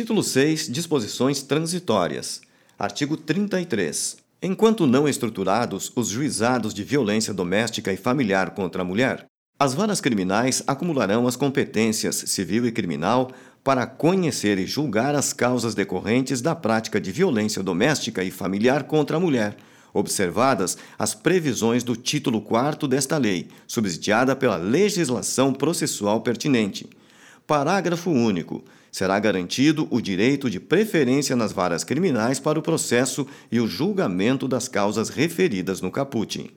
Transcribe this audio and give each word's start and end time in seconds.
Título 0.00 0.22
6 0.22 0.68
Disposições 0.70 1.42
transitórias. 1.42 2.40
Artigo 2.78 3.18
33. 3.18 4.16
Enquanto 4.40 4.86
não 4.86 5.06
estruturados 5.06 5.92
os 5.94 6.08
juizados 6.08 6.72
de 6.72 6.82
violência 6.82 7.34
doméstica 7.34 7.92
e 7.92 7.98
familiar 7.98 8.52
contra 8.52 8.80
a 8.80 8.84
mulher, 8.84 9.26
as 9.58 9.74
varas 9.74 10.00
criminais 10.00 10.62
acumularão 10.66 11.28
as 11.28 11.36
competências 11.36 12.16
civil 12.16 12.64
e 12.64 12.72
criminal 12.72 13.30
para 13.62 13.86
conhecer 13.86 14.58
e 14.58 14.64
julgar 14.64 15.14
as 15.14 15.34
causas 15.34 15.74
decorrentes 15.74 16.40
da 16.40 16.54
prática 16.54 16.98
de 16.98 17.12
violência 17.12 17.62
doméstica 17.62 18.24
e 18.24 18.30
familiar 18.30 18.84
contra 18.84 19.18
a 19.18 19.20
mulher, 19.20 19.54
observadas 19.92 20.78
as 20.98 21.14
previsões 21.14 21.84
do 21.84 21.94
título 21.94 22.40
4 22.40 22.88
desta 22.88 23.18
lei, 23.18 23.48
subsidiada 23.66 24.34
pela 24.34 24.56
legislação 24.56 25.52
processual 25.52 26.22
pertinente. 26.22 26.88
Parágrafo 27.46 28.10
único. 28.10 28.64
Será 28.90 29.18
garantido 29.18 29.86
o 29.90 30.00
direito 30.00 30.50
de 30.50 30.58
preferência 30.58 31.36
nas 31.36 31.52
varas 31.52 31.84
criminais 31.84 32.40
para 32.40 32.58
o 32.58 32.62
processo 32.62 33.26
e 33.50 33.60
o 33.60 33.66
julgamento 33.66 34.48
das 34.48 34.66
causas 34.68 35.08
referidas 35.08 35.80
no 35.80 35.90
caput. 35.90 36.50